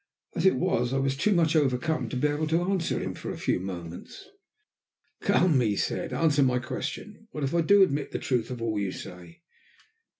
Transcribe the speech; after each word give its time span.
As 0.35 0.47
it 0.47 0.55
was, 0.55 0.93
I 0.93 0.97
was 0.97 1.15
too 1.15 1.31
much 1.31 1.55
overcome 1.55 2.09
to 2.09 2.15
be 2.17 2.27
able 2.27 2.47
to 2.47 2.63
answer 2.63 2.99
him 2.99 3.13
for 3.13 3.29
a 3.29 3.37
few 3.37 3.59
moments. 3.59 4.27
"Come," 5.21 5.61
he 5.61 5.75
said, 5.75 6.11
"answer 6.11 6.41
my 6.41 6.57
question. 6.57 7.27
What 7.33 7.43
if 7.43 7.53
I 7.53 7.61
do 7.61 7.83
admit 7.83 8.09
the 8.11 8.17
truth 8.17 8.49
of 8.49 8.63
all 8.63 8.79
you 8.79 8.91
say?" 8.91 9.43